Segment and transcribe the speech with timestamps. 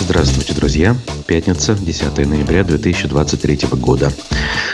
[0.00, 0.96] Здравствуйте, друзья.
[1.26, 4.12] Пятница, 10 ноября 2023 года.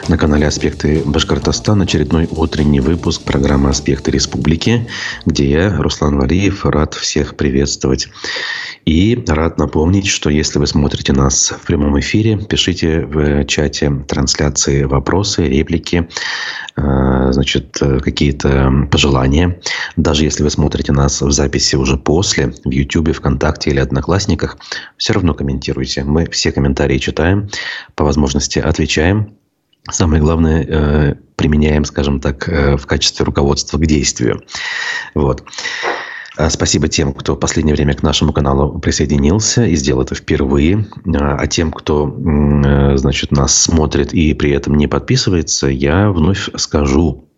[0.07, 4.87] На канале «Аспекты Башкортостана» очередной утренний выпуск программы «Аспекты Республики»,
[5.25, 8.09] где я, Руслан Валиев, рад всех приветствовать.
[8.85, 14.83] И рад напомнить, что если вы смотрите нас в прямом эфире, пишите в чате трансляции
[14.83, 16.07] вопросы, реплики,
[16.77, 19.59] э, значит, какие-то пожелания.
[19.97, 24.59] Даже если вы смотрите нас в записи уже после, в YouTube, ВКонтакте или Одноклассниках,
[24.99, 26.05] все равно комментируйте.
[26.05, 27.49] Мы все комментарии читаем,
[27.95, 29.37] по возможности отвечаем.
[29.91, 34.43] Самое главное, э, применяем, скажем так, э, в качестве руководства к действию.
[35.15, 35.45] Вот.
[36.37, 40.87] А, спасибо тем, кто в последнее время к нашему каналу присоединился и сделал это впервые.
[41.15, 47.29] А, тем, кто э, значит, нас смотрит и при этом не подписывается, я вновь скажу,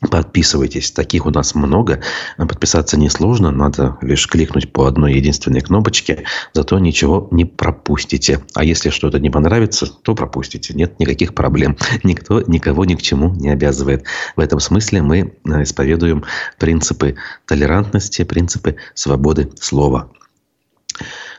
[0.00, 0.90] Подписывайтесь.
[0.90, 2.02] Таких у нас много.
[2.36, 3.50] Подписаться несложно.
[3.50, 6.24] Надо лишь кликнуть по одной единственной кнопочке.
[6.52, 8.40] Зато ничего не пропустите.
[8.54, 10.74] А если что-то не понравится, то пропустите.
[10.74, 11.78] Нет никаких проблем.
[12.02, 14.04] Никто никого ни к чему не обязывает.
[14.36, 16.24] В этом смысле мы э, исповедуем
[16.58, 20.10] принципы толерантности, принципы свободы слова.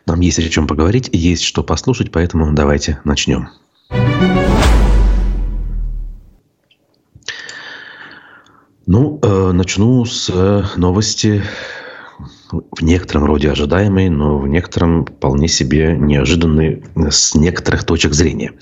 [0.08, 3.50] Нам есть о чем поговорить, есть что послушать, поэтому давайте начнем.
[8.88, 11.44] Ну, э, начну с э, новости
[12.50, 18.54] в некотором роде ожидаемой, но в некотором вполне себе неожиданной с некоторых точек зрения.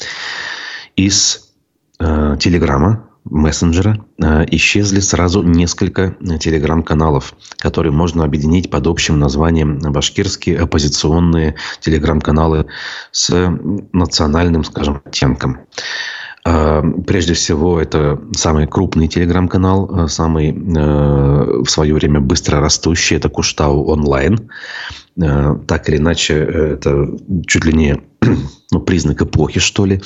[0.95, 1.53] Из
[1.99, 10.57] э, Телеграма, мессенджера, э, исчезли сразу несколько телеграм-каналов, которые можно объединить под общим названием башкирские
[10.57, 12.65] оппозиционные телеграм-каналы
[13.11, 13.29] с
[13.93, 15.67] национальным, скажем, оттенком.
[16.47, 23.17] А, прежде всего, это самый крупный телеграм-канал, а, самый э, в свое время быстро растущий,
[23.17, 24.51] это Куштау онлайн.
[25.19, 27.09] А, так или иначе, это
[27.47, 28.01] чуть ли не
[28.71, 30.01] ну, признак эпохи, что ли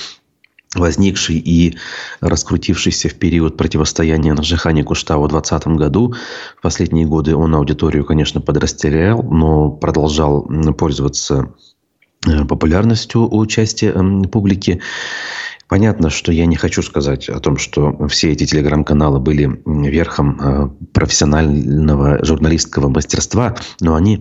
[0.76, 1.78] возникший и
[2.22, 6.14] раскрутившийся в период противостояния на Жихане Куштау в 2020 году.
[6.58, 10.44] В последние годы он аудиторию, конечно, подрастерял, но продолжал
[10.78, 11.52] пользоваться
[12.26, 13.94] э, популярностью у части
[14.32, 14.80] публики.
[15.70, 20.70] Понятно, что я не хочу сказать о том, что все эти телеграм-каналы были верхом э,
[20.94, 24.20] профессионального журналистского мастерства, но они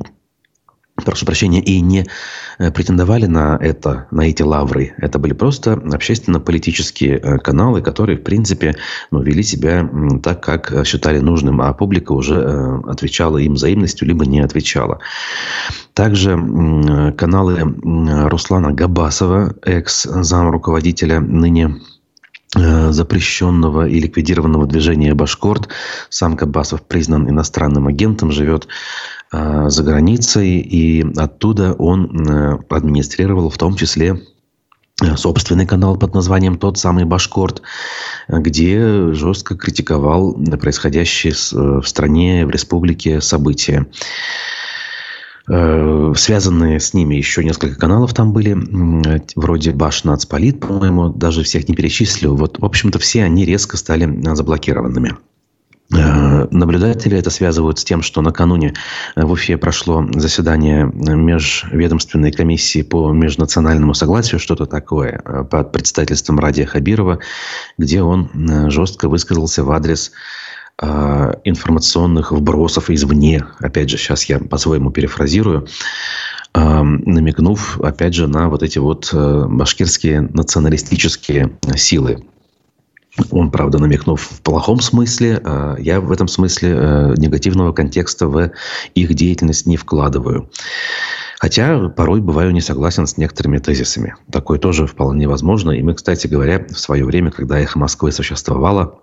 [1.04, 2.06] прошу прощения, и не
[2.58, 4.94] э, претендовали на это, на эти лавры.
[4.98, 8.76] Это были просто общественно-политические э, каналы, которые, в принципе,
[9.10, 9.88] ну, вели себя
[10.22, 14.98] так, как считали нужным, а публика уже э, отвечала им взаимностью, либо не отвечала.
[15.94, 16.30] Также
[17.16, 17.74] каналы
[18.28, 21.76] Руслана Габасова, экс-зам руководителя, ныне
[22.54, 25.68] запрещенного и ликвидированного движения «Башкорт».
[26.08, 28.68] Сам Габасов признан иностранным агентом, живет
[29.30, 34.22] за границей, и оттуда он э, администрировал в том числе
[35.02, 37.60] э, собственный канал под названием «Тот самый Башкорт»,
[38.28, 43.86] где жестко критиковал происходящие в стране, в республике события.
[45.46, 48.54] Связанные с ними еще несколько каналов там были,
[49.34, 52.36] вроде Баш Нацполит, по-моему, даже всех не перечислил.
[52.36, 55.16] Вот, в общем-то, все они резко стали заблокированными.
[55.90, 58.74] Э, наблюдатели это связывают с тем, что накануне
[59.16, 66.40] э, в Уфе прошло заседание межведомственной комиссии по межнациональному согласию, что-то такое, э, под председательством
[66.40, 67.20] Радия Хабирова,
[67.78, 70.12] где он жестко высказался в адрес
[70.80, 73.44] информационных вбросов извне.
[73.58, 75.66] Опять же, сейчас я по-своему перефразирую
[76.54, 82.22] намекнув, опять же, на вот эти вот башкирские националистические силы,
[83.30, 88.50] он, правда, намекнув в плохом смысле, а я в этом смысле э, негативного контекста в
[88.94, 90.50] их деятельность не вкладываю.
[91.38, 94.16] Хотя порой бываю не согласен с некоторыми тезисами.
[94.30, 95.70] Такое тоже вполне возможно.
[95.70, 99.00] И мы, кстати говоря, в свое время, когда «Эхо Москвы» существовало,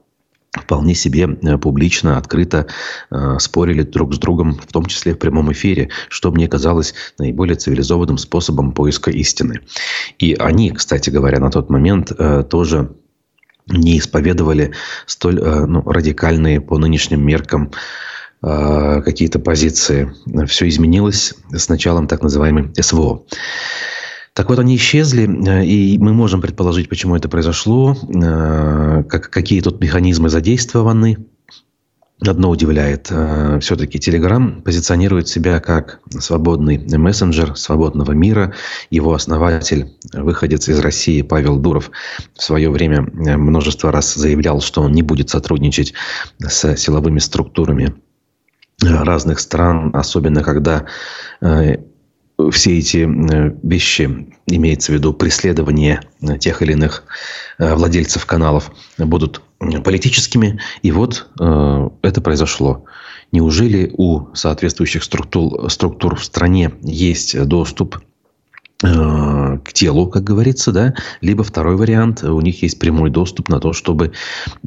[0.52, 2.68] вполне себе э, публично, открыто
[3.12, 7.56] э, спорили друг с другом, в том числе в прямом эфире, что мне казалось наиболее
[7.56, 9.62] цивилизованным способом поиска истины.
[10.20, 12.96] И они, кстати говоря, на тот момент э, тоже
[13.68, 14.74] не исповедовали
[15.06, 17.72] столь э, ну, радикальные по нынешним меркам
[18.42, 20.14] э, какие-то позиции.
[20.48, 23.26] Все изменилось с началом так называемой СВО.
[24.34, 27.96] Так вот, они исчезли, э, и мы можем предположить, почему это произошло,
[29.10, 31.18] как, какие тут механизмы задействованы.
[32.22, 33.08] Одно удивляет.
[33.12, 38.54] Э, Все-таки Telegram позиционирует себя как свободный мессенджер свободного мира.
[38.90, 41.92] Его основатель, выходец из России Павел Дуров,
[42.34, 45.94] в свое время э, множество раз заявлял, что он не будет сотрудничать
[46.40, 47.96] с силовыми структурами
[48.82, 50.86] разных стран, особенно когда
[51.42, 51.78] э,
[52.52, 53.08] все эти
[53.66, 56.02] вещи, имеется в виду преследование
[56.40, 57.04] тех или иных
[57.58, 60.60] владельцев каналов, будут политическими.
[60.82, 62.86] И вот это произошло.
[63.32, 67.98] Неужели у соответствующих структур, структур в стране есть доступ
[68.84, 73.62] Э, к телу, как говорится, да, либо второй вариант, у них есть прямой доступ на
[73.62, 74.12] то, чтобы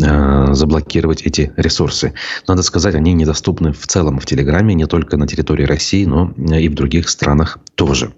[0.02, 2.14] э, заблокировать эти ресурсы.
[2.46, 6.68] Надо сказать, они недоступны в целом в Телеграме, не только на территории России, но и
[6.68, 8.12] в других странах тоже.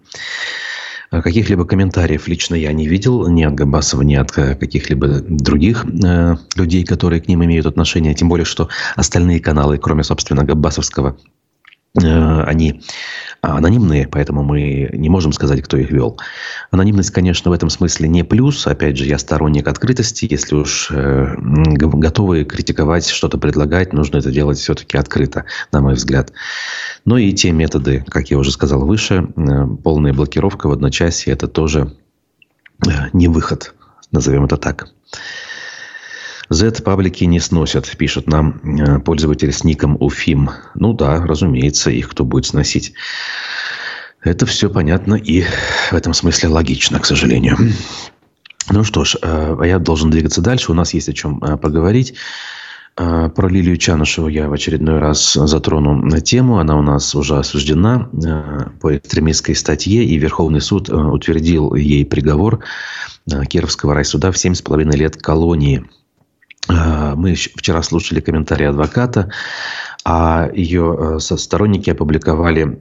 [1.10, 6.36] Каких-либо комментариев лично я не видел ни от Габасова, ни от э, каких-либо других э,
[6.54, 8.14] людей, которые к ним имеют отношение.
[8.14, 11.39] Тем более, что остальные каналы, кроме, собственно, Габасовского, Э,
[11.94, 12.82] они
[13.42, 16.18] анонимные, поэтому мы не можем сказать, кто их вел.
[16.70, 18.66] Анонимность, конечно, в этом смысле не плюс.
[18.66, 20.26] Опять же, я сторонник открытости.
[20.30, 26.32] Если уж э, готовы критиковать, что-то предлагать, нужно это делать все-таки открыто, на мой взгляд.
[27.04, 31.48] Но и те методы, как я уже сказал выше, э, полная блокировка в одночасье, это
[31.48, 31.96] тоже
[32.86, 33.74] э, не выход,
[34.12, 34.88] назовем это так.
[36.50, 40.50] Z-паблики не сносят, пишет нам э, пользователь с ником Уфим.
[40.74, 42.92] Ну да, разумеется, их кто будет сносить.
[44.20, 45.44] Это все понятно и
[45.90, 47.56] в этом смысле логично, к сожалению.
[48.68, 50.72] Ну что ж, э, я должен двигаться дальше.
[50.72, 52.14] У нас есть о чем э, поговорить.
[52.96, 56.58] Про Лилию Чанышеву я в очередной раз затрону тему.
[56.58, 58.10] Она у нас уже осуждена
[58.80, 62.62] по экстремистской статье, и Верховный суд утвердил ей приговор
[63.48, 65.84] Кировского райсуда в 7,5 лет колонии–
[66.70, 69.30] мы вчера слушали комментарии адвоката,
[70.04, 72.80] а ее э, сторонники опубликовали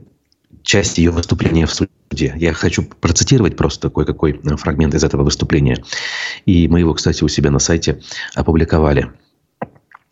[0.64, 2.34] часть ее выступления в суде.
[2.36, 5.84] Я хочу процитировать просто кое-какой э, фрагмент из этого выступления.
[6.46, 8.02] И мы его, кстати, у себя на сайте
[8.36, 9.12] опубликовали.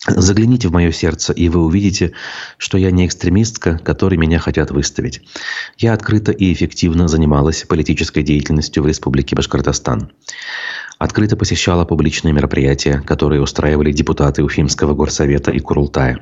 [0.05, 2.13] Загляните в мое сердце, и вы увидите,
[2.57, 5.21] что я не экстремистка, которой меня хотят выставить.
[5.77, 10.11] Я открыто и эффективно занималась политической деятельностью в Республике Башкортостан
[10.97, 16.21] открыто посещала публичные мероприятия, которые устраивали депутаты Уфимского горсовета и Курултая.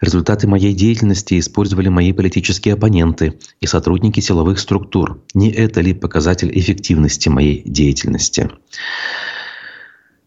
[0.00, 5.22] Результаты моей деятельности использовали мои политические оппоненты и сотрудники силовых структур.
[5.32, 8.50] Не это ли показатель эффективности моей деятельности?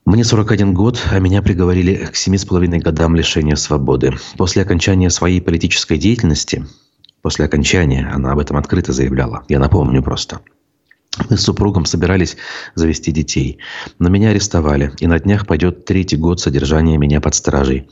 [0.05, 4.13] Мне 41 год, а меня приговорили к 7,5 годам лишения свободы.
[4.37, 6.65] После окончания своей политической деятельности,
[7.21, 10.39] после окончания, она об этом открыто заявляла, я напомню просто–
[11.29, 12.37] мы с супругом собирались
[12.75, 13.57] завести детей.
[13.97, 17.89] Но меня арестовали, и на днях пойдет третий год содержания меня под стражей.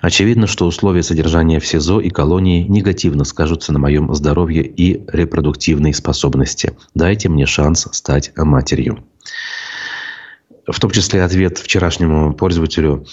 [0.00, 5.94] Очевидно, что условия содержания в СИЗО и колонии негативно скажутся на моем здоровье и репродуктивной
[5.94, 6.76] способности.
[6.94, 9.04] Дайте мне шанс стать матерью.
[10.66, 13.06] В том числе ответ вчерашнему пользователю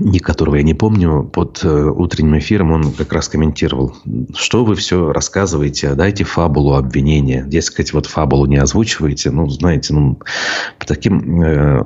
[0.00, 3.94] ник которого я не помню, под э, утренним эфиром он как раз комментировал,
[4.34, 7.44] что вы все рассказываете, дайте фабулу обвинения.
[7.46, 9.30] Дескать, вот фабулу не озвучиваете.
[9.30, 10.18] Ну, знаете, ну,
[10.86, 11.84] таким э,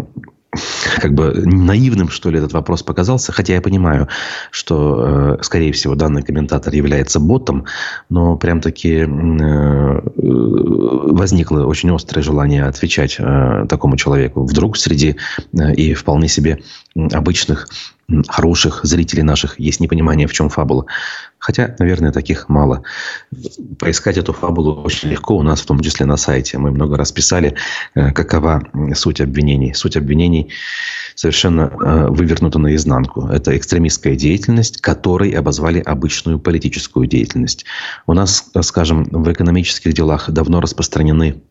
[1.01, 3.33] как бы наивным, что ли, этот вопрос показался.
[3.33, 4.09] Хотя я понимаю,
[4.51, 7.65] что, э, скорее всего, данный комментатор является ботом,
[8.09, 14.45] но прям-таки э, возникло очень острое желание отвечать э, такому человеку.
[14.45, 15.17] Вдруг среди
[15.77, 16.61] и вполне себе
[16.95, 17.69] обычных
[18.29, 20.87] хороших зрителей наших есть непонимание, в чем фабула.
[21.39, 22.83] Хотя, наверное, таких мало.
[23.79, 26.59] Поискать эту фабулу очень легко у нас, в том числе на сайте.
[26.59, 27.55] Мы много раз писали,
[27.95, 28.63] э, какова
[28.95, 29.73] суть обвинений.
[29.75, 30.51] Суть обвинений
[31.15, 33.29] совершенно э, вывернута наизнанку.
[33.29, 37.65] Это экстремистская деятельность, которой обозвали обычную политическую деятельность.
[38.07, 41.48] У нас, скажем, в экономических делах давно распространены Э,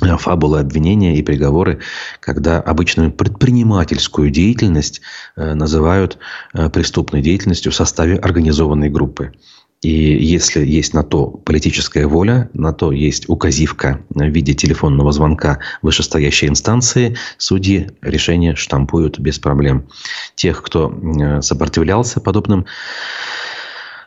[0.00, 1.80] фабулы обвинения и приговоры,
[2.20, 5.00] когда обычную предпринимательскую деятельность
[5.36, 6.18] э, называют
[6.52, 9.32] э, преступной деятельностью в составе организованной группы.
[9.82, 15.60] И если есть на то политическая воля, на то есть указивка в виде телефонного звонка
[15.82, 19.86] вышестоящей инстанции, судьи решение штампуют без проблем.
[20.36, 20.90] Тех, кто
[21.42, 23.53] сопротивлялся подобным Э,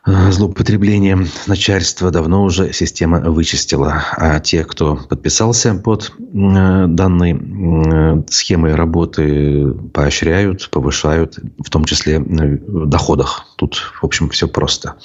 [0.07, 4.03] злоупотреблением начальства давно уже система вычистила.
[4.15, 12.19] А те, кто подписался под э, данной э, схемой работы, поощряют, повышают, в том числе
[12.19, 13.45] в доходах.
[13.57, 14.95] Тут, в общем, все просто.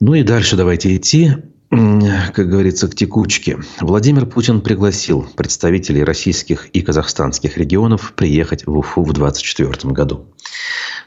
[0.00, 1.36] Ну и дальше давайте идти
[1.70, 3.58] как говорится, к текучке.
[3.80, 10.26] Владимир Путин пригласил представителей российских и казахстанских регионов приехать в Уфу в 2024 году.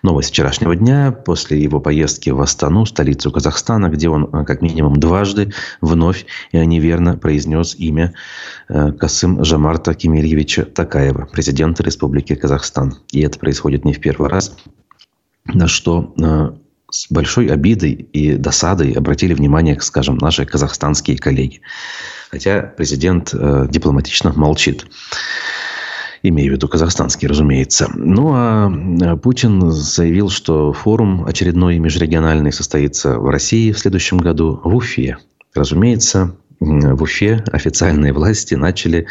[0.03, 4.97] Новость вчерашнего дня после его поездки в Астану, столицу Казахстана, где он э, как минимум
[4.97, 8.13] дважды вновь и неверно произнес имя
[8.67, 12.97] э, Касым Жамарта Кемельевича Такаева, президента Республики Казахстан.
[13.13, 14.53] И это происходит не в первый раз,
[15.45, 16.51] на что э,
[16.91, 21.61] с большой обидой и досадой обратили внимание, скажем, наши казахстанские коллеги.
[22.29, 24.85] Хотя президент э, дипломатично молчит.
[26.25, 27.89] Имею в виду казахстанский, разумеется.
[27.93, 34.61] Ну, а э, Путин заявил, что форум очередной межрегиональный состоится в России в следующем году
[34.63, 35.17] в Уфе.
[35.53, 39.07] Разумеется, в Уфе официальные власти начали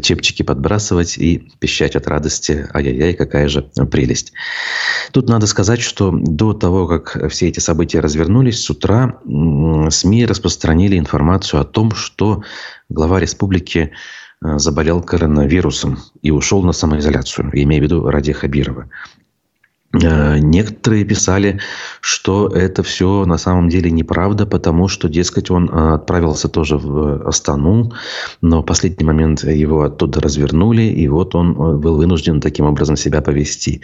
[0.00, 2.66] чепчики подбрасывать и пищать от радости.
[2.74, 4.32] Ай-яй-яй, какая же прелесть.
[5.12, 10.98] Тут надо сказать, что до того, как все эти события развернулись, с утра СМИ распространили
[10.98, 12.42] информацию о том, что
[12.88, 13.92] глава республики
[14.40, 17.50] заболел коронавирусом и ушел на самоизоляцию.
[17.52, 18.88] Я имею в виду Ради Хабирова.
[19.94, 21.60] Э, некоторые писали,
[22.02, 27.26] что это все на самом деле неправда, потому что, дескать, он э, отправился тоже в
[27.26, 27.92] Астану,
[28.42, 32.96] но в последний момент его оттуда развернули, и вот он э, был вынужден таким образом
[32.96, 33.80] себя повести.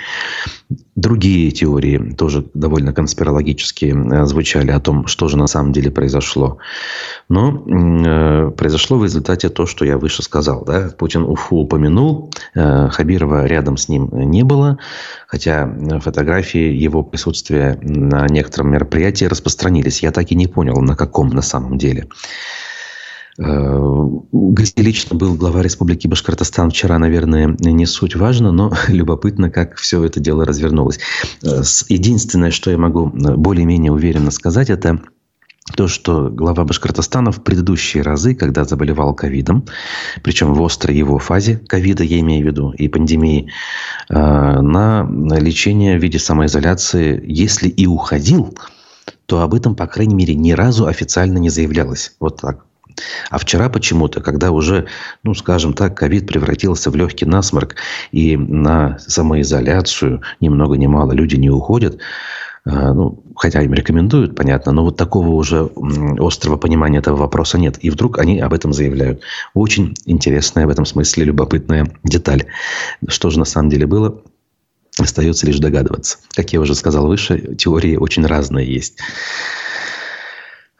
[0.94, 6.58] Другие теории, тоже довольно конспирологические, звучали о том, что же на самом деле произошло.
[7.28, 10.64] Но произошло в результате то, что я выше сказал.
[10.64, 10.90] Да?
[10.96, 14.78] Путин Уфу упомянул, Хабирова рядом с ним не было,
[15.26, 15.66] хотя
[16.00, 20.02] фотографии его присутствия на некотором мероприятии распространились.
[20.02, 22.08] Я так и не понял, на каком на самом деле.
[23.36, 29.76] Э, где лично был глава Республики Башкортостан вчера, наверное, не суть важно, но любопытно, как
[29.76, 31.00] все это дело развернулось.
[31.42, 35.00] Э, единственное, что я могу более-менее уверенно сказать, это
[35.72, 39.64] то, что глава Башкортостана в предыдущие разы, когда заболевал ковидом,
[40.22, 43.50] причем в острой его фазе ковида, я имею в виду, и пандемии,
[44.10, 48.56] э, на лечение в виде самоизоляции, если и уходил,
[49.26, 52.14] то об этом, по крайней мере, ни разу официально не заявлялось.
[52.20, 52.66] Вот так.
[53.30, 54.86] А вчера почему-то, когда уже,
[55.22, 57.76] ну, скажем так, ковид превратился в легкий насморк,
[58.12, 61.98] и на самоизоляцию ни много ни мало люди не уходят,
[62.64, 65.70] ну, хотя им рекомендуют, понятно, но вот такого уже
[66.18, 67.76] острого понимания этого вопроса нет.
[67.80, 69.20] И вдруг они об этом заявляют.
[69.52, 72.46] Очень интересная в этом смысле любопытная деталь.
[73.06, 74.22] Что же на самом деле было,
[74.98, 76.18] остается лишь догадываться.
[76.34, 78.98] Как я уже сказал выше, теории очень разные есть.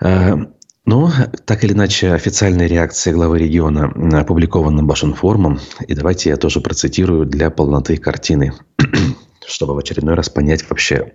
[0.00, 0.38] А,
[0.87, 1.11] но,
[1.45, 5.61] так или иначе, официальная реакция главы региона опубликована Башинформом.
[5.87, 8.55] И давайте я тоже процитирую для полноты картины,
[9.47, 11.14] чтобы в очередной раз понять вообще,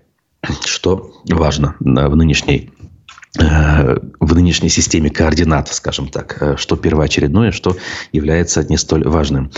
[0.65, 2.71] что важно в нынешней
[3.35, 7.77] в нынешней системе координат, скажем так, э, что первоочередное, что
[8.11, 9.51] является не столь важным.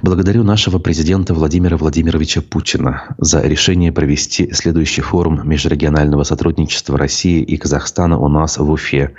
[0.00, 7.58] Благодарю нашего президента Владимира Владимировича Путина за решение провести следующий форум межрегионального сотрудничества России и
[7.58, 9.12] Казахстана у нас в Уфе.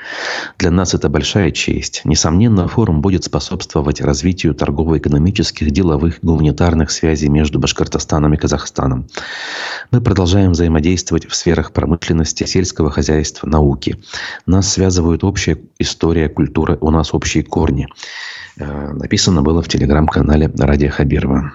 [0.58, 2.02] Для нас это большая честь.
[2.06, 9.08] Несомненно, форум будет способствовать развитию торгово-экономических, деловых, гуманитарных связей между Башкортостаном и Казахстаном.
[9.92, 13.98] Мы продолжаем взаимодействовать в сферах промышленности, сельского хозяйства, науки, науки.
[14.46, 17.88] Нас связывают общая история, культура, у нас общие корни.
[18.58, 21.54] Э, написано было в телеграм-канале Радия Хабирова.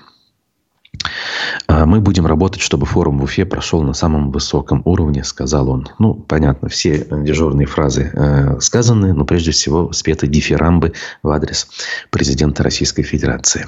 [1.69, 5.89] «Э, мы будем работать, чтобы форум в Уфе прошел на самом высоком уровне, сказал он.
[5.99, 11.69] Ну, понятно, все дежурные фразы э, сказаны, но прежде всего спеты дифирамбы в адрес
[12.11, 13.67] президента Российской Федерации.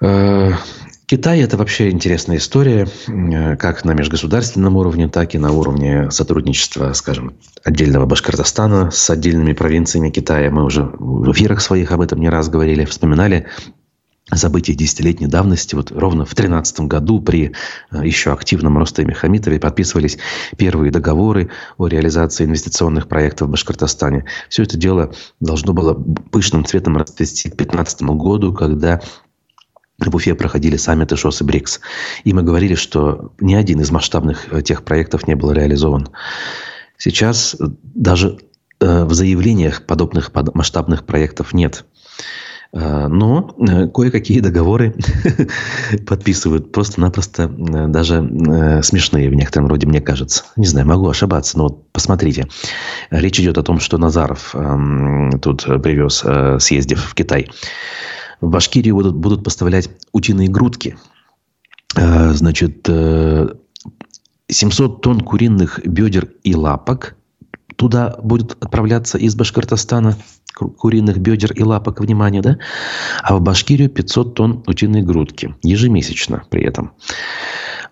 [0.00, 0.52] Э,
[1.06, 6.92] Китай– это вообще интересная история, э, как на межгосударственном уровне, так и на уровне сотрудничества,
[6.94, 10.50] скажем, отдельного Башкортостана с отдельными провинциями Китая.
[10.50, 13.46] Мы уже в эфирах своих об этом не раз говорили, вспоминали
[14.34, 15.76] события десятилетней давности.
[15.76, 17.52] Вот ровно в 2013 году при
[17.92, 20.18] э, еще активном Ростеме Хамитове подписывались
[20.56, 24.24] первые договоры о реализации инвестиционных проектов в Башкортостане.
[24.48, 25.94] Все это дело должно было
[26.32, 29.00] пышным цветом расцвести к 2015 году, когда
[29.98, 31.80] в Уфе проходили саммиты ШОС и БРИКС.
[32.24, 36.08] И мы говорили, что ни один из масштабных э, тех проектов не был реализован.
[36.98, 38.38] Сейчас даже
[38.80, 41.86] э, в заявлениях подобных масштабных проектов нет.
[42.74, 43.56] Э, но
[43.94, 44.94] кое-какие договоры
[46.06, 48.16] подписывают просто-напросто даже
[48.82, 50.44] смешные в некотором роде, мне кажется.
[50.56, 52.48] Не знаю, могу ошибаться, но вот посмотрите.
[53.08, 56.22] Речь идет о том, что Назаров эм, тут привез,
[56.62, 57.48] съездив в Китай,
[58.40, 60.96] в Башкирию будут, будут поставлять утиные грудки.
[61.96, 63.54] Э, значит, 700 э,
[65.02, 67.16] тонн куриных бедер и лапок
[67.76, 70.16] туда будет отправляться из Башкортостана
[70.54, 72.56] куриных бедер и лапок, внимание, да?
[73.22, 76.92] А в Башкирию 500 тонн утиной грудки ежемесячно при этом.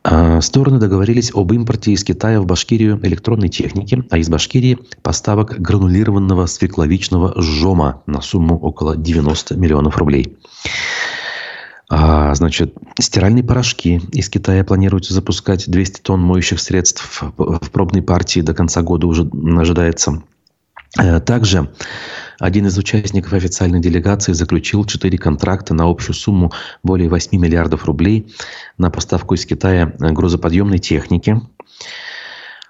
[0.07, 5.59] А, стороны договорились об импорте из Китая в Башкирию электронной техники, а из Башкирии поставок
[5.59, 10.37] гранулированного свекловичного жома на сумму около 90 миллионов рублей.
[11.89, 18.41] А, значит, стиральные порошки из Китая планируется запускать 200 тонн моющих средств в пробной партии
[18.41, 20.23] до конца года уже ожидается.
[20.99, 21.71] Э, также
[22.39, 28.35] один из участников официальной делегации заключил четыре контракта на общую сумму более 8 миллиардов рублей
[28.79, 31.41] на поставку из Китая грузоподъемной техники.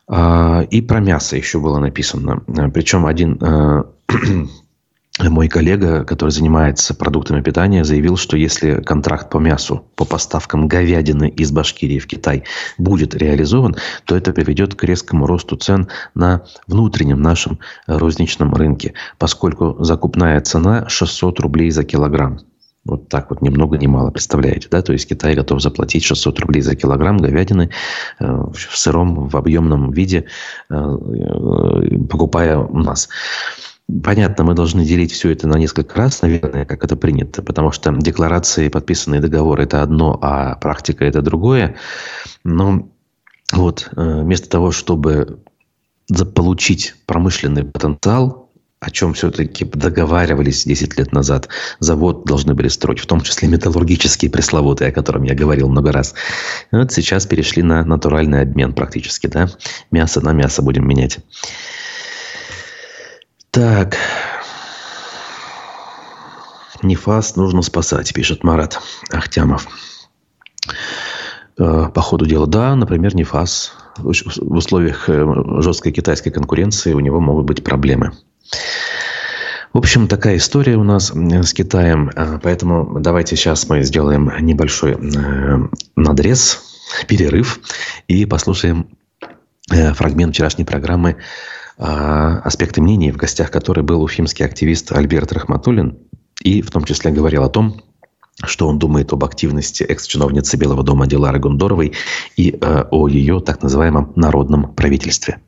[0.06, 2.42] А, и про мясо еще было написано.
[2.72, 3.84] Причем один э,
[5.20, 11.28] мой коллега, который занимается продуктами питания, заявил, что если контракт по мясу, по поставкам говядины
[11.28, 12.42] из Башкирии в Китай
[12.78, 19.76] будет реализован, то это приведет к резкому росту цен на внутреннем нашем розничном рынке, поскольку
[19.84, 22.40] закупная цена 600 рублей за килограмм.
[22.84, 24.82] Вот так вот, ни много ни мало, представляете, да?
[24.82, 27.70] То есть Китай готов заплатить 600 рублей за килограмм говядины
[28.20, 30.26] э, в сыром, в объемном виде,
[30.68, 33.08] э, э, покупая у нас.
[34.02, 37.92] Понятно, мы должны делить все это на несколько раз, наверное, как это принято, потому что
[37.92, 41.76] декларации, подписанные договоры– это одно, а практика– это другое.
[42.44, 42.88] Но
[43.52, 45.40] вот э, вместо того, чтобы
[46.08, 48.50] заполучить промышленный потенциал,
[48.80, 51.48] о чем все-таки договаривались 10 лет назад,
[51.78, 56.14] завод должны были строить, в том числе металлургические пресловутые, о котором я говорил много раз.
[56.70, 59.48] Вот сейчас перешли на натуральный обмен практически, да?
[59.90, 61.18] Мясо на мясо будем менять.
[63.54, 63.96] Так.
[66.82, 68.80] Нефас нужно спасать, пишет Марат
[69.12, 69.68] Ахтямов.
[71.56, 73.74] Э, по ходу дела, да, например, Нефас.
[73.96, 74.08] В
[74.56, 75.24] условиях э,
[75.62, 78.10] жесткой китайской конкуренции у него могут быть проблемы.
[79.72, 82.10] В общем, такая история у нас с Китаем.
[82.16, 84.98] Э, поэтому давайте сейчас мы сделаем небольшой
[85.94, 86.60] надрез,
[87.06, 87.60] перерыв
[88.08, 88.88] и послушаем
[89.68, 91.18] фрагмент вчерашней программы
[91.76, 95.98] аспекты мнений, в гостях которой был уфимский активист Альберт Рахматуллин,
[96.42, 97.82] и в том числе говорил о том,
[98.42, 101.92] что он думает об активности экс-чиновницы Белого дома Дилары Гундоровой
[102.36, 105.38] и э, о ее так называемом народном правительстве.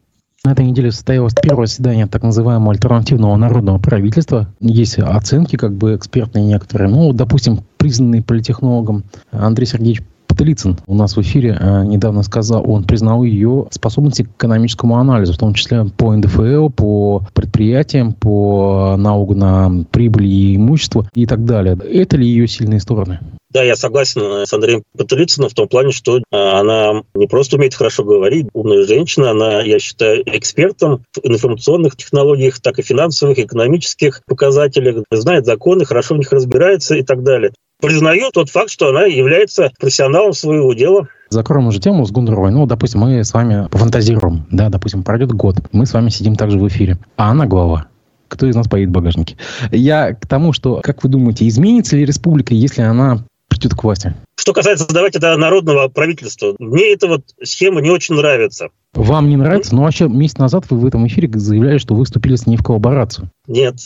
[0.44, 4.54] На этой неделе состоялось первое заседание так называемого альтернативного народного правительства.
[4.60, 6.88] Есть оценки как бы экспертные некоторые.
[6.88, 10.02] Ну, допустим, признанный политехнологом Андрей Сергеевич
[10.36, 15.32] Потылицын у нас в эфире э, недавно сказал, он признал ее способности к экономическому анализу,
[15.32, 21.46] в том числе по НДФЛ, по предприятиям, по налогу на прибыль и имущество и так
[21.46, 21.78] далее.
[21.90, 23.20] Это ли ее сильные стороны?
[23.48, 27.56] Да, я согласен э, с Андреем Потылицыным в том плане, что э, она не просто
[27.56, 33.38] умеет хорошо говорить, умная женщина, она, я считаю, экспертом в информационных технологиях, так и финансовых,
[33.38, 38.88] экономических показателях, знает законы, хорошо в них разбирается и так далее признаю тот факт, что
[38.88, 41.08] она является профессионалом своего дела.
[41.28, 42.52] Закроем уже тему с Гундеровой.
[42.52, 44.46] Ну, допустим, мы с вами пофантазируем.
[44.50, 45.56] Да, допустим, пройдет год.
[45.72, 46.98] Мы с вами сидим также в эфире.
[47.16, 47.86] А она глава.
[48.28, 49.36] Кто из нас поедет в багажнике?
[49.70, 53.24] Я к тому, что, как вы думаете, изменится ли республика, если она
[53.56, 54.14] придет к власти?
[54.38, 58.68] Что касается, давайте, да, народного правительства, мне эта вот схема не очень нравится.
[58.92, 59.74] Вам не нравится?
[59.74, 62.62] Ну, вообще, месяц назад вы в этом эфире заявляли, что вы вступили с ней в
[62.62, 63.30] коллаборацию.
[63.46, 63.76] Нет.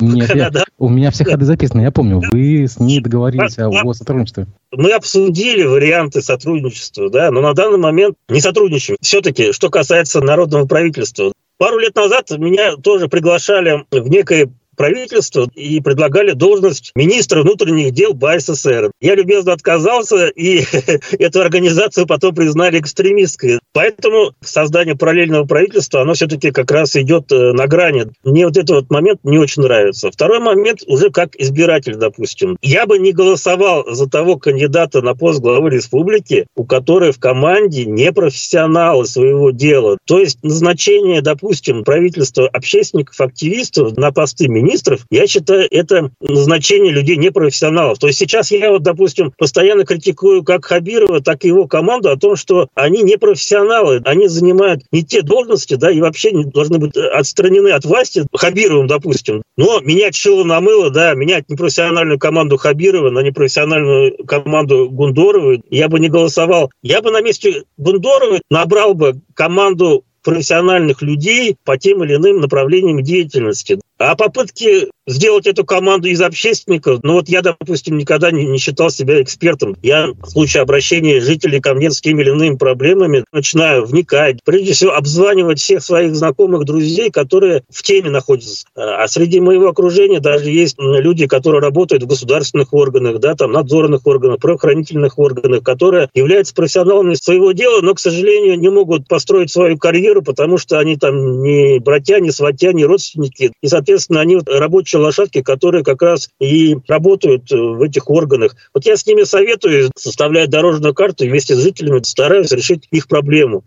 [0.00, 2.22] Нет, я, у меня все ходы записаны, я помню.
[2.32, 4.46] Вы с ней договорились о, о сотрудничестве.
[4.72, 8.96] Мы обсудили варианты сотрудничества, да, но на данный момент не сотрудничаем.
[9.00, 15.78] Все-таки, что касается народного правительства, Пару лет назад меня тоже приглашали в некое правительства и
[15.82, 18.90] предлагали должность министра внутренних дел БССР.
[18.98, 20.64] Я любезно отказался, и
[21.18, 23.58] эту организацию потом признали экстремистской.
[23.74, 28.06] Поэтому создание параллельного правительства, оно все-таки как раз идет э, на грани.
[28.24, 30.10] Мне вот этот вот момент не очень нравится.
[30.10, 32.56] Второй момент уже как избиратель, допустим.
[32.62, 37.84] Я бы не голосовал за того кандидата на пост главы республики, у которой в команде
[37.84, 39.98] не профессионалы своего дела.
[40.06, 46.92] То есть назначение, допустим, правительства общественников, активистов на посты министров министров, я считаю, это назначение
[46.92, 47.98] людей непрофессионалов.
[47.98, 52.16] То есть сейчас я вот, допустим, постоянно критикую как Хабирова, так и его команду о
[52.16, 56.96] том, что они не профессионалы, они занимают не те должности, да, и вообще должны быть
[56.96, 59.42] отстранены от власти Хабировым, допустим.
[59.56, 65.88] Но менять шило на мыло, да, менять непрофессиональную команду Хабирова на непрофессиональную команду Гундоровой, я
[65.88, 66.70] бы не голосовал.
[66.82, 73.02] Я бы на месте Гундоровой набрал бы команду профессиональных людей по тем или иным направлениям
[73.02, 73.80] деятельности.
[74.00, 78.90] А попытки сделать эту команду из общественников, ну вот я, допустим, никогда не, не считал
[78.90, 79.76] себя экспертом.
[79.82, 84.72] Я в случае обращения жителей ко мне с теми или иными проблемами начинаю вникать, прежде
[84.72, 88.66] всего обзванивать всех своих знакомых, друзей, которые в теме находятся.
[88.74, 94.06] А среди моего окружения даже есть люди, которые работают в государственных органах, да, там надзорных
[94.06, 99.76] органах, правоохранительных органах, которые являются профессионалами своего дела, но, к сожалению, не могут построить свою
[99.76, 103.52] карьеру, потому что они там не братья, не сватья, не родственники.
[103.60, 108.54] И, соответственно, соответственно, они рабочие лошадки, которые как раз и работают в этих органах.
[108.72, 113.64] Вот я с ними советую составлять дорожную карту вместе с жителями стараюсь решить их проблему.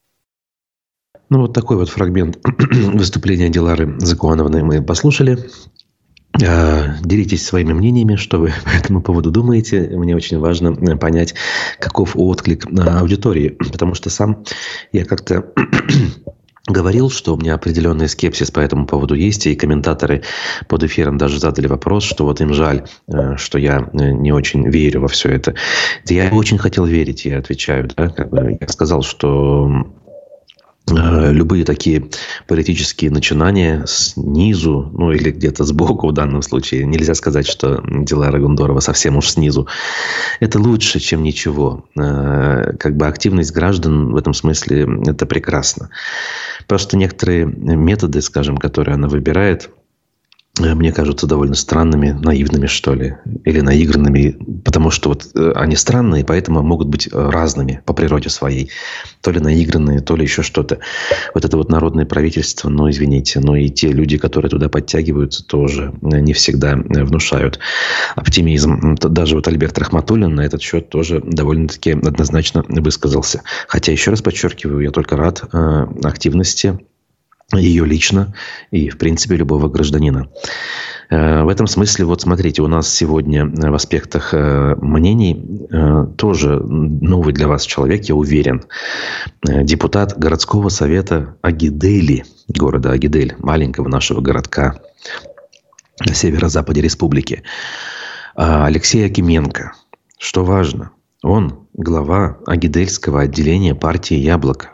[1.30, 2.40] Ну, вот такой вот фрагмент
[2.72, 5.40] выступления Дилары Закуановны мы послушали.
[6.42, 9.82] А, делитесь своими мнениями, что вы по этому поводу думаете.
[9.82, 11.36] Мне очень важно э, понять,
[11.80, 14.44] каков отклик аудитории, потому что сам
[14.92, 15.54] я как-то
[16.68, 20.24] говорил, что у меня определенный скепсис по этому поводу есть, и комментаторы
[20.70, 24.70] под эфиром даже задали вопрос, что вот им жаль, э, что я э, не очень
[24.70, 25.56] верю во все это.
[26.06, 27.90] Я очень хотел верить, я отвечаю.
[27.96, 28.14] Да?
[28.60, 29.86] Я сказал, что
[30.88, 32.10] любые такие
[32.48, 38.80] политические начинания снизу, ну или где-то сбоку в данном случае, нельзя сказать, что дела Рагундорова
[38.80, 39.68] совсем уж снизу,
[40.40, 41.86] это лучше, чем ничего.
[41.98, 45.90] Э, как бы активность граждан в этом смысле это прекрасно.
[46.68, 49.83] Просто некоторые методы, скажем, которые она выбирает– Э,
[50.60, 56.24] мне кажутся довольно странными, наивными, что ли, или наигранными, потому что вот э, они странные,
[56.24, 58.70] поэтому могут быть э, разными по природе своей.
[59.22, 60.78] То ли наигранные, то ли еще что-то.
[61.34, 65.92] Вот это вот народное правительство, ну, извините, но и те люди, которые туда подтягиваются, тоже
[66.02, 67.58] не всегда внушают
[68.16, 68.96] оптимизм.
[68.96, 73.42] Даже вот Альберт Рахматуллин на этот счет тоже довольно-таки однозначно высказался.
[73.68, 75.44] Хотя, еще раз подчеркиваю, я только рад
[76.04, 76.78] активности
[77.58, 78.34] ее лично
[78.72, 80.30] и, в принципе, любого гражданина.
[81.10, 86.60] Э, в этом смысле, вот смотрите, у нас сегодня в аспектах э, мнений э, тоже
[86.60, 88.64] новый для вас человек, я уверен.
[89.44, 94.76] Депутат городского совета Агидели, города Агидель, маленького нашего городка
[96.00, 97.44] на северо-западе республики.
[98.36, 99.74] Алексей Акименко.
[100.18, 104.73] Что важно, он глава Агидельского отделения партии «Яблоко».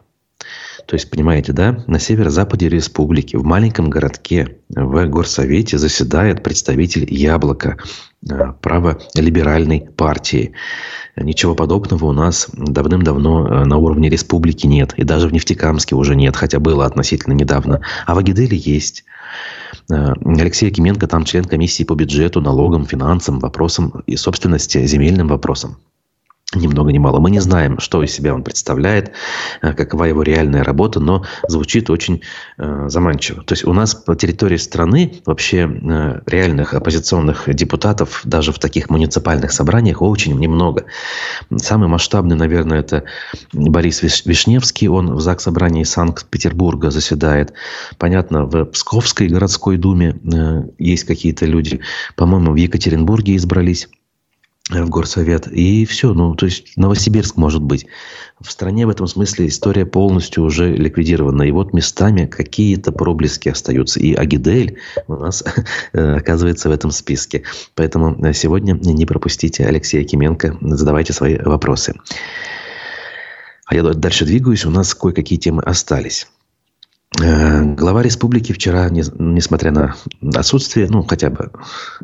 [0.90, 7.78] То есть, понимаете, да, на северо-западе республики, в маленьком городке, в горсовете заседает представитель «Яблоко»,
[8.28, 10.54] э, праволиберальной партии.
[11.16, 14.96] Ничего подобного у нас давным-давно э, на уровне республики нет.
[14.98, 17.82] И даже в Нефтекамске уже нет, хотя было относительно недавно.
[18.08, 19.06] А в Агиделе есть.
[19.92, 25.78] Э, Алексей Акименко там член комиссии по бюджету, налогам, финансам, вопросам и собственности, земельным вопросам
[26.56, 27.20] ни много ни мало.
[27.20, 29.12] Мы не знаем, что из себя он представляет,
[29.62, 32.22] э, какова его реальная работа, но звучит очень
[32.58, 33.44] э, заманчиво.
[33.44, 38.90] То есть у нас по территории страны вообще э, реальных оппозиционных депутатов даже в таких
[38.90, 40.86] муниципальных собраниях очень немного.
[41.58, 43.04] Самый масштабный, наверное, это
[43.54, 44.88] Борис Вишневский.
[44.88, 47.54] Он в ЗАГС собрании Санкт-Петербурга заседает.
[47.98, 51.80] Понятно, в Псковской городской думе э, есть какие-то люди.
[52.16, 53.88] По-моему, в Екатеринбурге избрались
[54.70, 55.48] в горсовет.
[55.48, 56.14] И все.
[56.14, 57.88] Ну, то есть Новосибирск может быть.
[58.40, 61.44] В стране в этом смысле история полностью уже ликвидирована.
[61.44, 64.00] И вот местами какие-то проблески остаются.
[64.00, 64.78] И Агидель
[65.08, 65.44] у нас
[65.94, 67.44] э, оказывается в этом списке.
[67.76, 70.58] Поэтому сегодня не пропустите Алексея Кименко.
[70.62, 71.96] Задавайте свои вопросы.
[73.66, 74.66] А я дальше двигаюсь.
[74.66, 76.28] У нас кое-какие темы остались.
[77.18, 79.96] Э, глава республики вчера, несмотря на
[80.36, 81.52] отсутствие, ну, хотя бы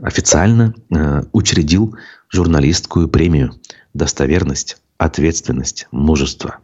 [0.01, 1.95] официально, э, учредил
[2.29, 3.53] журналистскую премию
[3.93, 6.57] «Достоверность, ответственность, мужество».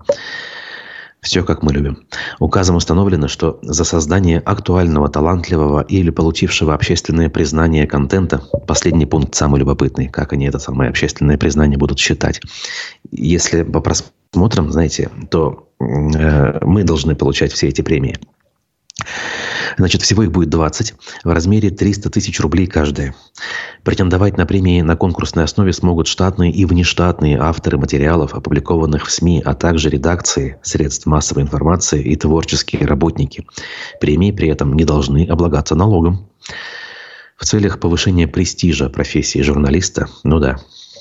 [1.22, 2.08] Все, как мы любим.
[2.40, 9.60] Указом установлено, что за создание актуального, талантливого или получившего общественное признание контента, последний пункт самый
[9.60, 12.42] любопытный, как они это самое общественное признание будут считать.
[13.12, 18.18] Если по просмотрам, знаете, то э, мы должны получать все эти премии.
[19.78, 23.16] Значит, всего их будет 20 в размере 300 тысяч рублей каждая.
[23.84, 29.42] Претендовать на премии на конкурсной основе смогут штатные и внештатные авторы материалов, опубликованных в СМИ,
[29.44, 33.46] а также редакции, средств массовой информации и творческие работники.
[34.00, 36.30] Премии при этом не должны облагаться налогом.
[37.38, 40.58] В целях повышения престижа профессии журналиста, ну да,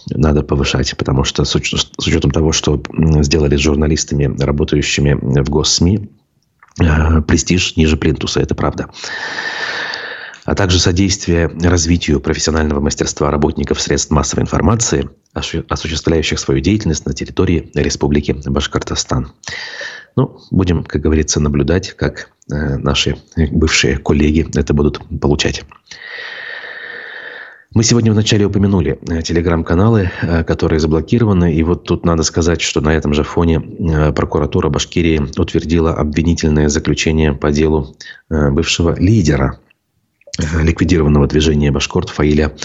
[0.08, 2.82] надо повышать, потому что с учетом того, что
[3.20, 6.08] сделали с журналистами, работающими в госсми,
[7.26, 8.88] престиж ниже плинтуса, это правда.
[10.44, 17.70] А также содействие развитию профессионального мастерства работников средств массовой информации, осуществляющих свою деятельность на территории
[17.74, 19.32] Республики Башкортостан.
[20.16, 25.64] Ну, будем, как говорится, наблюдать, как э, наши бывшие коллеги это будут получать.
[27.72, 31.54] Мы сегодня вначале упомянули э, телеграм-каналы, э, которые заблокированы.
[31.54, 36.68] И вот тут надо сказать, что на этом же фоне э, прокуратура Башкирии утвердила обвинительное
[36.68, 37.94] заключение по делу
[38.28, 39.60] бывшего лидера
[40.60, 42.56] ликвидированного движения Башкорт Фаиля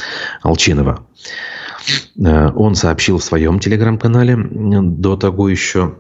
[0.41, 1.05] Алчинова.
[2.17, 5.97] Он сообщил в своем телеграм-канале до того еще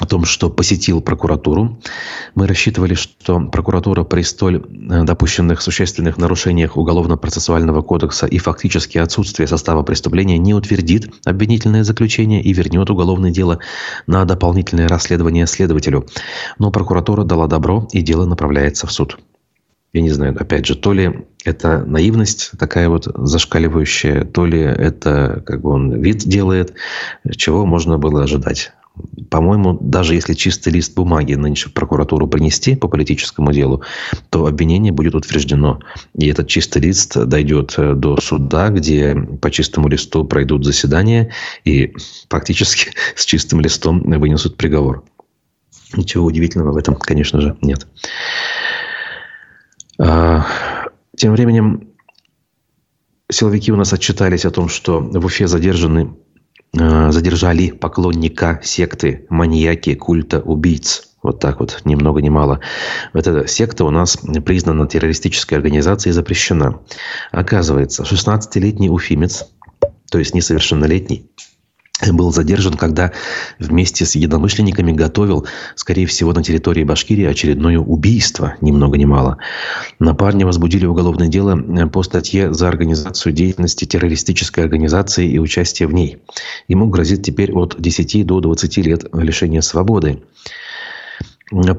[0.00, 1.78] о том, что посетил прокуратуру.
[2.34, 9.46] Мы рассчитывали, что прокуратура при столь э, допущенных существенных нарушениях Уголовно-процессуального кодекса и фактически отсутствие
[9.46, 13.58] состава преступления не утвердит обвинительное заключение и вернет уголовное дело
[14.06, 16.06] на дополнительное расследование следователю.
[16.58, 19.18] Но прокуратура дала добро, и дело направляется в суд.
[19.92, 25.42] Я не знаю, опять же, то ли это наивность такая вот зашкаливающая, то ли это
[25.44, 26.74] как бы он вид делает,
[27.36, 28.72] чего можно было ожидать.
[29.30, 33.82] По-моему, даже если чистый лист бумаги нынче в прокуратуру принести по политическому делу,
[34.30, 35.80] то обвинение будет утверждено.
[36.14, 41.32] И этот чистый лист дойдет э, до суда, где по чистому листу пройдут заседания
[41.64, 41.94] и
[42.28, 45.04] фактически с чистым листом вынесут приговор.
[45.94, 47.86] Ничего удивительного в этом, конечно же, нет.
[49.98, 50.46] А,
[51.16, 51.88] тем временем
[53.30, 56.14] силовики у нас отчитались о том, что в Уфе задержаны
[56.72, 61.08] задержали поклонника секты маньяки культа убийц.
[61.22, 62.60] Вот так вот, ни много ни мало.
[63.12, 66.80] Эта секта у нас признана террористической организацией и запрещена.
[67.30, 69.46] Оказывается, 16-летний уфимец,
[70.10, 71.30] то есть несовершеннолетний,
[72.08, 73.12] был задержан, когда
[73.58, 79.38] вместе с единомышленниками готовил, скорее всего, на территории Башкирии очередное убийство, ни много ни мало.
[79.98, 85.88] На парня возбудили уголовное дело э, по статье за организацию деятельности террористической организации и участие
[85.88, 86.18] в ней.
[86.68, 90.20] Ему грозит теперь от 10 до 20 лет лишения свободы.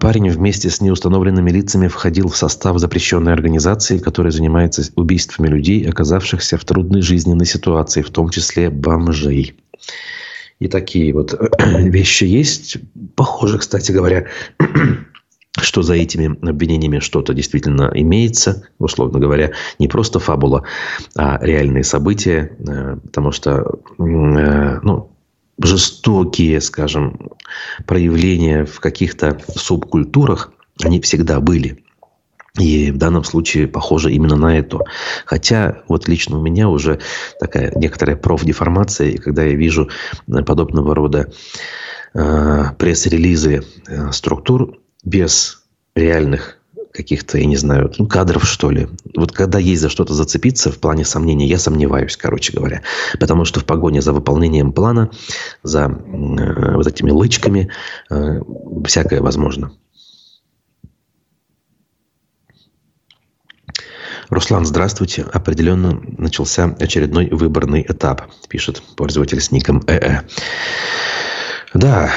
[0.01, 6.57] Парень вместе с неустановленными лицами входил в состав запрещенной организации, которая занимается убийствами людей, оказавшихся
[6.57, 9.55] в трудной жизненной ситуации, в том числе бомжей.
[10.59, 12.77] И такие вот вещи есть.
[13.15, 14.27] Похоже, кстати говоря,
[15.59, 20.63] что за этими обвинениями что-то действительно имеется, условно говоря, не просто фабула,
[21.15, 25.11] а реальные события, э, потому что э, ну,
[25.63, 27.31] жестокие, скажем,
[27.85, 31.83] проявления в каких-то субкультурах, они всегда были.
[32.59, 34.79] И в данном случае похоже именно на это.
[35.25, 36.99] Хотя вот лично у меня уже
[37.39, 39.89] такая некоторая профдеформация, и когда я вижу
[40.27, 41.31] подобного рода
[42.13, 45.63] э, пресс-релизы э, структур без
[45.95, 46.57] реальных
[46.91, 48.89] каких-то, я не знаю, ну, кадров, что ли.
[49.15, 52.81] Вот когда есть за что-то зацепиться в плане сомнений, я сомневаюсь, короче говоря.
[53.19, 55.09] Потому что в погоне за выполнением плана,
[55.63, 57.69] за э, вот этими лычками,
[58.09, 58.41] э,
[58.85, 59.71] всякое возможно.
[64.31, 65.23] Руслан, здравствуйте.
[65.23, 70.21] Определенно начался очередной выборный этап, пишет пользователь с ником ЭЭ.
[71.73, 72.09] Да,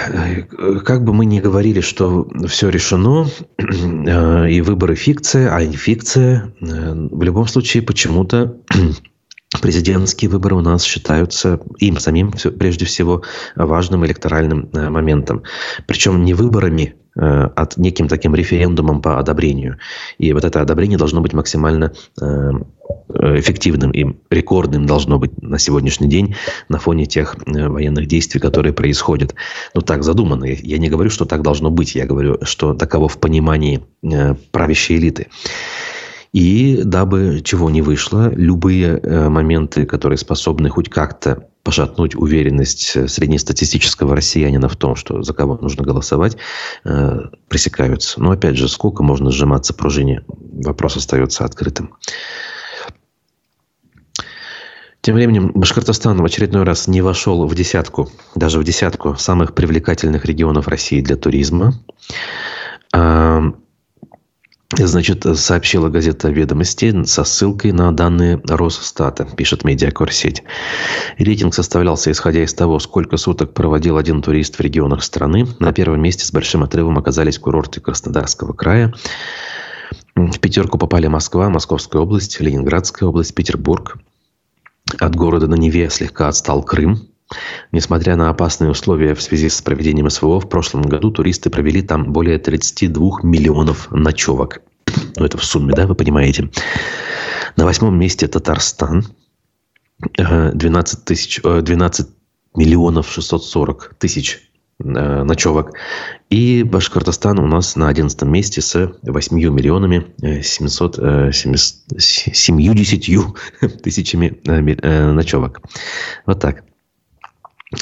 [0.85, 3.27] как бы мы ни говорили, что все решено,
[3.59, 8.59] э, и выборы фикция, а не фикция, э, в любом случае почему-то
[9.61, 13.23] президентские выборы у нас считаются им самим прежде всего
[13.57, 15.43] важным электоральным э, моментом.
[15.89, 19.79] Причем не выборами Э, от неким таким референдумом по одобрению.
[20.19, 22.51] И вот это одобрение должно быть максимально э,
[23.39, 26.35] эффективным и рекордным должно быть на сегодняшний день
[26.69, 29.35] на фоне тех э, военных действий, которые происходят.
[29.75, 30.45] Ну, так задумано.
[30.45, 31.95] Я не говорю, что так должно быть.
[31.95, 33.83] Я говорю, что таково в понимании
[34.51, 35.29] правящей элиты.
[36.33, 44.15] И дабы чего не вышло, любые моменты, которые способны хоть как-то пошатнуть уверенность э, среднестатистического
[44.15, 46.37] россиянина в том, что за кого нужно голосовать,
[46.85, 48.23] э, пресекаются.
[48.23, 50.23] Но опять же, сколько можно сжиматься пружине?
[50.29, 51.95] Вопрос остается открытым.
[55.01, 60.25] Тем временем Башкортостан в очередной раз не вошел в десятку, даже в десятку самых привлекательных
[60.25, 61.75] регионов России для туризма.
[64.73, 70.43] Значит, сообщила газета «Ведомости» со ссылкой на данные Росстата, пишет медиакорсеть.
[71.19, 75.47] Рейтинг составлялся исходя из того, сколько суток проводил один турист в регионах страны.
[75.61, 78.93] На первом месте с большим отрывом оказались курорты Краснодарского края.
[80.17, 83.99] В пятерку попали Москва, Московская область, Ленинградская область, Петербург.
[84.99, 87.09] От города на Неве слегка отстал Крым,
[87.73, 92.13] Несмотря на опасные условия в связи с проведением СВО, в прошлом году туристы провели там
[92.13, 94.61] более 32 миллионов ночевок.
[95.17, 96.51] Ну, это в сумме, да, вы понимаете.
[97.57, 99.07] На восьмом месте Татарстан.
[100.19, 102.09] 12, тысяч, 12
[102.57, 105.73] миллионов 640 тысяч э, ночевок.
[106.31, 111.89] И Башкортостан у нас на 11 месте с 8 миллионами 770
[113.63, 115.63] э, тысячами э, ночевок.
[116.27, 116.65] Вот так.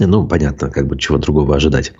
[0.00, 1.92] Ну, понятно, как бы чего другого ожидать.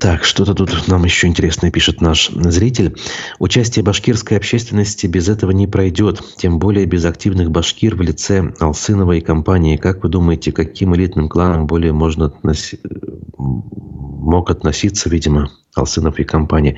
[0.00, 2.94] Так, что-то тут нам еще интересное пишет наш зритель.
[3.38, 6.22] Участие башкирской общественности без этого не пройдет.
[6.36, 9.78] Тем более без активных башкир в лице Алсынова и компании.
[9.78, 12.78] Как вы думаете, каким элитным кланам более можно относи...
[13.38, 16.76] мог относиться, видимо, Алсынов и компания?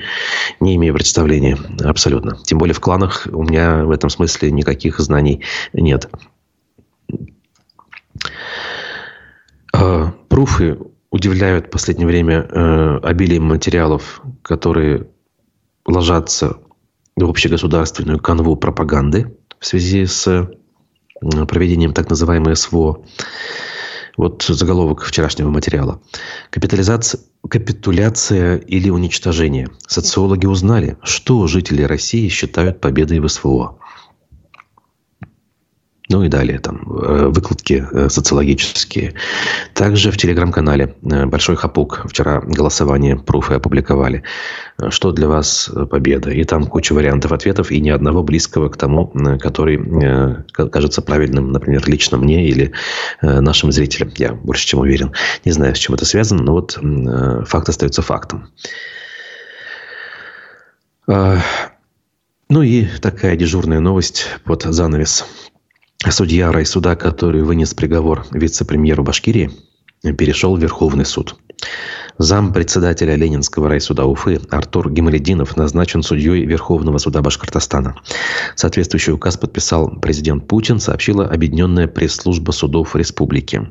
[0.61, 2.37] Не имею представления абсолютно.
[2.43, 5.43] Тем более в кланах у меня в этом смысле никаких знаний
[5.73, 6.09] нет.
[10.29, 10.77] Пруфы
[11.11, 15.07] удивляют в последнее время э, обилием материалов, которые
[15.85, 16.57] ложатся
[17.15, 20.47] в общегосударственную канву пропаганды в связи с э,
[21.45, 23.03] проведением так называемой СВО.
[24.17, 26.01] Вот заголовок вчерашнего материала.
[26.49, 29.69] Капитализация, капитуляция или уничтожение.
[29.87, 33.77] Социологи узнали, что жители России считают победой в СВО.
[36.09, 39.13] Ну и далее там э, выкладки э, социологические.
[39.73, 44.23] Также в телеграм-канале э, Большой Хапук вчера голосование пруфы опубликовали.
[44.89, 46.31] Что для вас победа?
[46.31, 49.79] И там куча вариантов ответов и ни одного близкого к тому, который
[50.53, 52.73] кажется правильным, например, лично мне или
[53.21, 54.11] нашим зрителям.
[54.17, 55.13] Я больше чем уверен.
[55.45, 56.79] Не знаю, с чем это связано, но вот
[57.47, 58.49] факт остается фактом.
[61.07, 65.25] Ну и такая дежурная новость под занавес.
[66.09, 69.51] Судья райсуда, который вынес приговор вице-премьеру Башкирии,
[70.17, 71.35] перешел в Верховный суд.
[72.17, 77.95] Зам председателя Ленинского райсуда Уфы Артур Гималединов назначен судьей Верховного суда Башкортостана.
[78.55, 83.69] Соответствующий указ подписал президент Путин, сообщила Объединенная пресс-служба судов республики.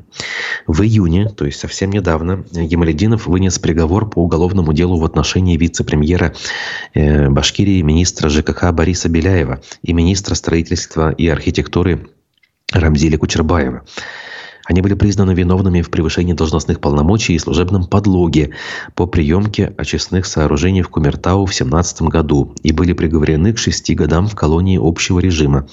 [0.67, 6.33] В июне, то есть совсем недавно, Гималединов вынес приговор по уголовному делу в отношении вице-премьера
[6.93, 12.07] э, Башкирии министра ЖКХ Бориса Беляева и министра строительства и архитектуры
[12.71, 13.83] Рамзиля Кучербаева.
[14.65, 18.51] Они были признаны виновными в превышении должностных полномочий и служебном подлоге
[18.95, 24.27] по приемке очистных сооружений в Кумертау в 2017 году и были приговорены к шести годам
[24.27, 25.67] в колонии общего режима.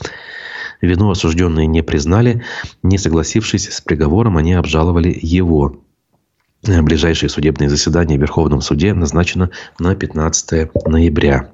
[0.80, 2.44] Вину осужденные не признали,
[2.82, 5.80] не согласившись с приговором, они обжаловали его.
[6.62, 11.52] Ближайшее судебное заседание в Верховном суде назначено на 15 ноября.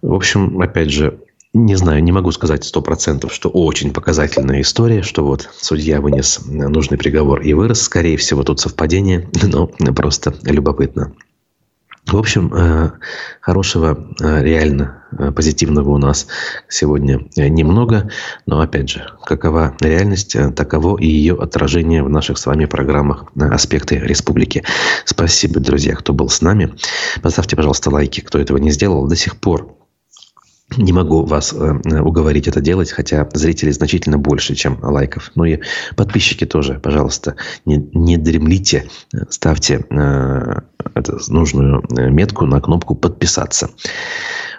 [0.00, 1.18] В общем, опять же,
[1.54, 6.40] не знаю, не могу сказать сто процентов, что очень показательная история, что вот судья вынес
[6.46, 7.82] нужный приговор и вырос.
[7.82, 11.12] Скорее всего, тут совпадение, но просто любопытно.
[12.06, 12.90] В общем, э,
[13.40, 16.26] хорошего, э, реально э, позитивного у нас
[16.68, 18.10] сегодня немного,
[18.44, 23.98] но опять же, какова реальность, таково и ее отражение в наших с вами программах «Аспекты
[23.98, 24.64] республики».
[25.04, 26.74] Спасибо, друзья, кто был с нами.
[27.22, 29.06] Поставьте, пожалуйста, лайки, кто этого не сделал.
[29.06, 29.76] До сих пор
[30.76, 35.30] не могу вас э, уговорить это делать, хотя зрителей значительно больше, чем лайков.
[35.34, 35.60] Ну и
[35.96, 38.88] подписчики тоже, пожалуйста, не, не дремлите,
[39.30, 40.60] ставьте э,
[40.94, 43.70] эту нужную э, метку на кнопку «Подписаться».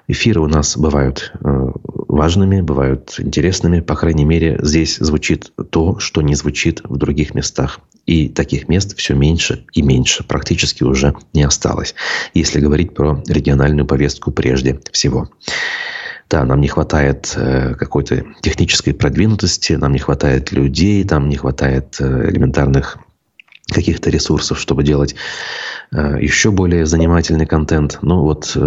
[0.07, 1.71] Эфиры у нас бывают э,
[2.09, 3.79] важными, бывают интересными.
[3.79, 7.79] По крайней мере, здесь звучит то, что не звучит в других местах.
[8.05, 10.25] И таких мест все меньше и меньше.
[10.25, 11.95] Практически уже не осталось.
[12.33, 15.29] Если говорить про региональную повестку прежде всего.
[16.29, 21.97] Да, нам не хватает э, какой-то технической продвинутости, нам не хватает людей, там не хватает
[21.99, 22.97] э, элементарных
[23.67, 25.15] каких-то ресурсов, чтобы делать
[25.91, 27.99] э, еще более занимательный контент.
[28.01, 28.57] Ну вот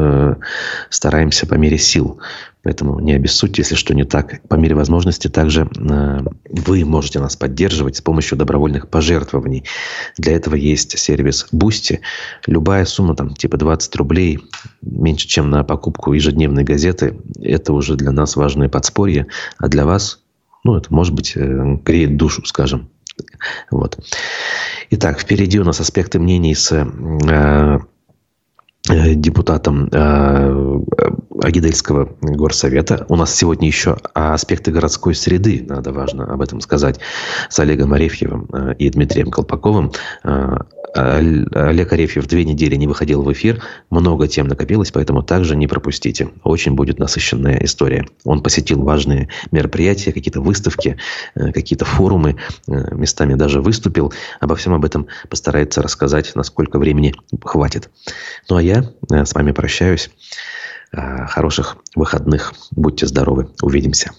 [0.90, 2.20] стараемся по мере сил.
[2.66, 4.42] Поэтому не обессудьте, если что не так.
[4.48, 6.18] По мере возможности также э,
[6.50, 9.62] вы можете нас поддерживать с помощью добровольных пожертвований.
[10.18, 12.00] Для этого есть сервис Boosty.
[12.48, 14.40] Любая сумма, там, типа 20 рублей,
[14.82, 19.28] меньше, чем на покупку ежедневной газеты, это уже для нас важное подспорье.
[19.58, 20.24] А для вас,
[20.64, 22.90] ну, это, может быть, э, греет душу, скажем.
[23.70, 23.96] Вот.
[24.90, 27.78] Итак, впереди у нас аспекты мнений с э,
[28.90, 30.80] э, депутатом э,
[31.46, 33.06] Агидельского горсовета.
[33.08, 36.98] У нас сегодня еще аспекты городской среды, надо важно об этом сказать,
[37.48, 39.92] с Олегом Арефьевым э, и Дмитрием Колпаковым.
[40.24, 40.56] Э,
[40.94, 46.30] Олег Арефьев две недели не выходил в эфир, много тем накопилось, поэтому также не пропустите.
[46.42, 48.06] Очень будет насыщенная история.
[48.24, 50.96] Он посетил важные мероприятия, какие-то выставки,
[51.36, 54.12] э, какие-то форумы, местами даже выступил.
[54.40, 57.88] Обо всем об этом постарается рассказать, насколько времени хватит.
[58.50, 60.10] Ну а я с вами прощаюсь.
[61.28, 62.54] Хороших выходных.
[62.70, 63.48] Будьте здоровы.
[63.62, 64.12] Увидимся.